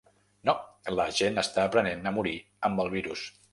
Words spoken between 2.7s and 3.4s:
amb el virus.